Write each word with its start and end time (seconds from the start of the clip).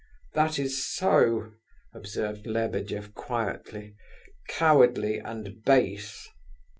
"That 0.33 0.57
is 0.57 0.83
so," 0.83 1.51
observed 1.93 2.47
Lebedeff 2.47 3.13
quietly; 3.13 3.93
"cowardly 4.49 5.19
and 5.19 5.63
base." 5.63 6.27